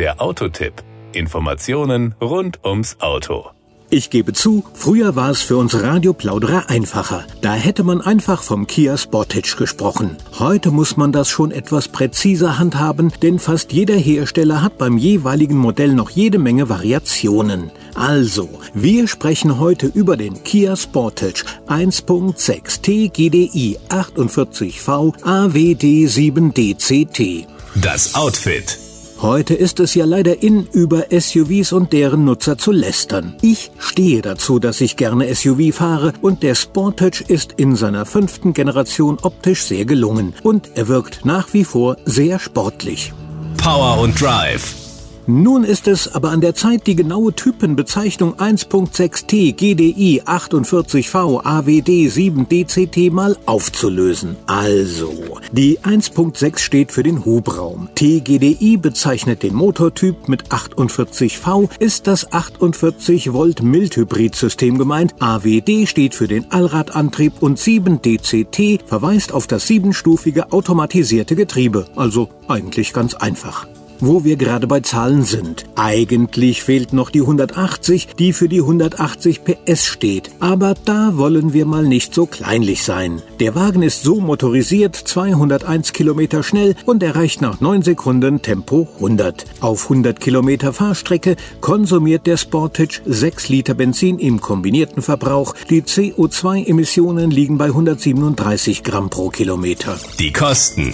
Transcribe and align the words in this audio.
Der 0.00 0.18
Autotipp. 0.22 0.72
Informationen 1.12 2.14
rund 2.22 2.64
ums 2.64 2.96
Auto. 3.00 3.50
Ich 3.90 4.08
gebe 4.08 4.32
zu, 4.32 4.64
früher 4.72 5.14
war 5.14 5.28
es 5.28 5.42
für 5.42 5.58
uns 5.58 5.74
Radioplauderer 5.74 6.70
einfacher. 6.70 7.26
Da 7.42 7.52
hätte 7.52 7.82
man 7.82 8.00
einfach 8.00 8.42
vom 8.42 8.66
Kia 8.66 8.96
Sportage 8.96 9.56
gesprochen. 9.58 10.16
Heute 10.38 10.70
muss 10.70 10.96
man 10.96 11.12
das 11.12 11.28
schon 11.28 11.50
etwas 11.50 11.88
präziser 11.88 12.58
handhaben, 12.58 13.12
denn 13.20 13.38
fast 13.38 13.74
jeder 13.74 13.96
Hersteller 13.96 14.62
hat 14.62 14.78
beim 14.78 14.96
jeweiligen 14.96 15.58
Modell 15.58 15.92
noch 15.92 16.08
jede 16.08 16.38
Menge 16.38 16.70
Variationen. 16.70 17.70
Also, 17.94 18.48
wir 18.72 19.06
sprechen 19.06 19.58
heute 19.58 19.86
über 19.88 20.16
den 20.16 20.42
Kia 20.44 20.76
Sportage 20.76 21.44
1.6 21.68 22.80
TGDI 22.80 23.78
48V 23.90 25.12
AWD 25.26 26.08
7 26.08 26.54
DCT. 26.54 27.46
Das 27.74 28.14
Outfit. 28.14 28.89
Heute 29.22 29.52
ist 29.52 29.80
es 29.80 29.94
ja 29.94 30.06
leider 30.06 30.42
in, 30.42 30.66
über 30.72 31.08
SUVs 31.10 31.72
und 31.72 31.92
deren 31.92 32.24
Nutzer 32.24 32.56
zu 32.56 32.72
lästern. 32.72 33.36
Ich 33.42 33.70
stehe 33.78 34.22
dazu, 34.22 34.58
dass 34.58 34.80
ich 34.80 34.96
gerne 34.96 35.34
SUV 35.34 35.74
fahre 35.74 36.14
und 36.22 36.42
der 36.42 36.54
Sportage 36.54 37.24
ist 37.28 37.52
in 37.58 37.76
seiner 37.76 38.06
fünften 38.06 38.54
Generation 38.54 39.18
optisch 39.20 39.64
sehr 39.64 39.84
gelungen 39.84 40.32
und 40.42 40.70
er 40.74 40.88
wirkt 40.88 41.26
nach 41.26 41.52
wie 41.52 41.64
vor 41.64 41.98
sehr 42.06 42.38
sportlich. 42.38 43.12
Power 43.58 44.00
und 44.00 44.18
Drive. 44.18 44.79
Nun 45.30 45.62
ist 45.62 45.86
es 45.86 46.12
aber 46.12 46.30
an 46.30 46.40
der 46.40 46.56
Zeit, 46.56 46.88
die 46.88 46.96
genaue 46.96 47.32
Typenbezeichnung 47.32 48.34
1.6T 48.34 49.52
GDI 49.52 50.22
48V 50.22 51.44
AWD 51.44 52.10
7 52.10 52.48
DCT 52.48 53.12
mal 53.12 53.36
aufzulösen. 53.46 54.34
Also, 54.46 55.38
die 55.52 55.78
1.6 55.78 56.58
steht 56.58 56.90
für 56.90 57.04
den 57.04 57.24
Hubraum. 57.24 57.88
TGDI 57.94 58.76
bezeichnet 58.76 59.44
den 59.44 59.54
Motortyp 59.54 60.26
mit 60.26 60.48
48V, 60.48 61.68
ist 61.78 62.08
das 62.08 62.32
48 62.32 63.32
Volt 63.32 63.62
Mildhybridsystem 63.62 64.78
gemeint. 64.78 65.14
AWD 65.20 65.86
steht 65.86 66.16
für 66.16 66.26
den 66.26 66.50
Allradantrieb 66.50 67.34
und 67.40 67.56
7 67.56 68.02
DCT 68.02 68.80
verweist 68.84 69.32
auf 69.32 69.46
das 69.46 69.68
siebenstufige 69.68 70.50
automatisierte 70.50 71.36
Getriebe. 71.36 71.86
Also 71.94 72.30
eigentlich 72.48 72.92
ganz 72.92 73.14
einfach 73.14 73.68
wo 74.00 74.24
wir 74.24 74.36
gerade 74.36 74.66
bei 74.66 74.80
Zahlen 74.80 75.22
sind. 75.22 75.64
Eigentlich 75.76 76.62
fehlt 76.62 76.92
noch 76.92 77.10
die 77.10 77.20
180, 77.20 78.08
die 78.18 78.32
für 78.32 78.48
die 78.48 78.60
180 78.60 79.42
PS 79.44 79.86
steht. 79.86 80.30
Aber 80.40 80.74
da 80.84 81.16
wollen 81.16 81.52
wir 81.52 81.66
mal 81.66 81.84
nicht 81.84 82.14
so 82.14 82.26
kleinlich 82.26 82.82
sein. 82.82 83.22
Der 83.40 83.54
Wagen 83.54 83.82
ist 83.82 84.02
so 84.02 84.20
motorisiert 84.20 84.96
201 84.96 85.92
Kilometer 85.92 86.42
schnell 86.42 86.74
und 86.86 87.02
erreicht 87.02 87.40
nach 87.40 87.60
9 87.60 87.82
Sekunden 87.82 88.42
Tempo 88.42 88.88
100. 88.96 89.44
Auf 89.60 89.84
100 89.84 90.20
Kilometer 90.20 90.72
Fahrstrecke 90.72 91.36
konsumiert 91.60 92.26
der 92.26 92.36
Sportage 92.36 93.00
6 93.06 93.48
Liter 93.48 93.74
Benzin 93.74 94.18
im 94.18 94.40
kombinierten 94.40 95.02
Verbrauch. 95.02 95.54
Die 95.68 95.82
CO2-Emissionen 95.82 97.30
liegen 97.30 97.58
bei 97.58 97.66
137 97.66 98.82
Gramm 98.82 99.10
pro 99.10 99.28
Kilometer. 99.30 99.98
Die 100.18 100.32
Kosten. 100.32 100.92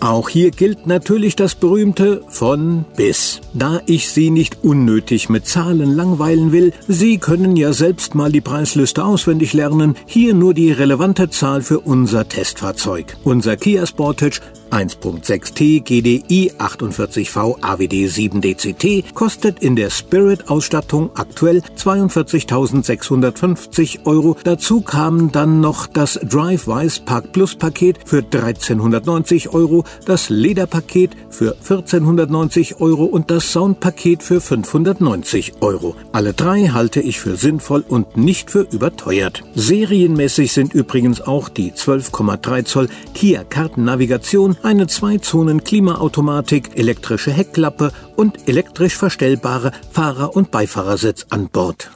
Auch 0.00 0.30
hier 0.30 0.50
gilt 0.50 0.86
natürlich 0.86 1.36
das 1.36 1.54
berühmte 1.54 2.22
von 2.26 2.86
bis. 2.96 3.42
Da 3.52 3.82
ich 3.84 4.08
Sie 4.08 4.30
nicht 4.30 4.64
unnötig 4.64 5.28
mit 5.28 5.46
Zahlen 5.46 5.94
langweilen 5.94 6.52
will, 6.52 6.72
Sie 6.88 7.18
können 7.18 7.54
ja 7.54 7.74
selbst 7.74 8.14
mal 8.14 8.32
die 8.32 8.40
Preisliste 8.40 9.04
auswendig 9.04 9.52
lernen. 9.52 9.94
Hier 10.06 10.32
nur 10.32 10.54
die 10.54 10.72
relevante 10.72 11.28
Zahl 11.28 11.60
für 11.60 11.80
unser 11.80 12.26
Testfahrzeug. 12.26 13.14
Unser 13.24 13.58
Kia 13.58 13.86
Sportage 13.86 14.40
1.6T 14.70 15.82
GDI 15.82 16.52
48V 16.56 17.58
AWD 17.60 18.08
7 18.08 18.40
DCT 18.40 19.14
kostet 19.14 19.62
in 19.62 19.76
der 19.76 19.90
Spirit-Ausstattung 19.90 21.10
aktuell 21.14 21.62
42.650 21.76 24.06
Euro. 24.06 24.38
Dazu 24.44 24.80
kamen 24.80 25.30
dann 25.32 25.60
noch 25.60 25.88
das 25.88 26.18
DriveWise 26.22 27.02
Park 27.02 27.32
Plus 27.32 27.56
Paket 27.56 27.98
für 28.04 28.18
1390 28.18 29.52
Euro, 29.52 29.84
das 30.06 30.30
Lederpaket 30.30 31.12
für 31.30 31.52
1490 31.52 32.80
Euro 32.80 33.04
und 33.04 33.30
das 33.30 33.52
Soundpaket 33.52 34.22
für 34.22 34.40
590 34.40 35.54
Euro. 35.60 35.96
Alle 36.12 36.32
drei 36.32 36.68
halte 36.68 37.00
ich 37.00 37.20
für 37.20 37.36
sinnvoll 37.36 37.84
und 37.86 38.16
nicht 38.16 38.50
für 38.50 38.66
überteuert. 38.70 39.42
Serienmäßig 39.54 40.52
sind 40.52 40.74
übrigens 40.74 41.20
auch 41.20 41.48
die 41.48 41.72
12,3 41.72 42.64
Zoll 42.64 42.88
Kia 43.14 43.44
Kartennavigation 43.44 44.56
eine 44.62 44.86
Zwei-Zonen-Klimaautomatik, 44.86 46.78
elektrische 46.78 47.32
Heckklappe 47.32 47.92
und 48.16 48.48
elektrisch 48.48 48.96
verstellbare 48.96 49.72
Fahrer- 49.90 50.36
und 50.36 50.50
Beifahrersitz 50.50 51.26
an 51.30 51.48
Bord. 51.48 51.90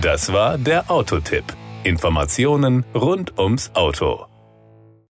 Das 0.00 0.32
war 0.32 0.56
der 0.56 0.90
Autotipp. 0.90 1.44
Informationen 1.84 2.84
rund 2.94 3.38
ums 3.38 3.70
Auto. 3.74 4.29